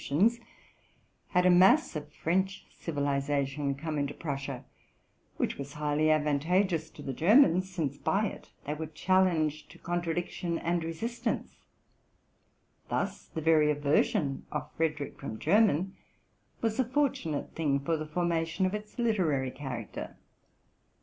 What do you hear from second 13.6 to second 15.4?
aversion of Frederick from